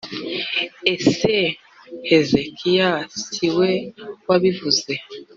[0.93, 1.33] ese
[2.09, 2.91] hezekiya
[3.25, 3.71] si we
[4.27, 4.93] wabivuze